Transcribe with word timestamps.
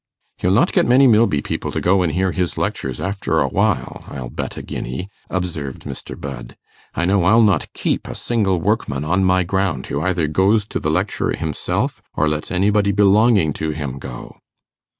'He'll 0.39 0.49
not 0.49 0.71
get 0.73 0.87
many 0.87 1.05
Milby 1.05 1.43
people 1.43 1.71
to 1.73 1.79
go 1.79 2.01
and 2.01 2.13
hear 2.13 2.31
his 2.31 2.57
lectures 2.57 2.99
after 2.99 3.39
a 3.39 3.47
while, 3.47 4.03
I'll 4.07 4.31
bet 4.31 4.57
a 4.57 4.63
guinea,' 4.63 5.09
observed 5.29 5.83
Mr. 5.83 6.19
Budd. 6.19 6.57
'I 6.95 7.05
know 7.05 7.23
I'll 7.23 7.43
not 7.43 7.71
keep 7.73 8.07
a 8.07 8.15
single 8.15 8.59
workman 8.59 9.05
on 9.05 9.23
my 9.23 9.43
ground 9.43 9.85
who 9.85 10.01
either 10.01 10.27
goes 10.27 10.65
to 10.69 10.79
the 10.79 10.89
lecture 10.89 11.37
himself 11.37 12.01
or 12.15 12.27
lets 12.27 12.49
anybody 12.49 12.91
belonging 12.91 13.53
to 13.53 13.69
him 13.73 13.99
go. 13.99 14.37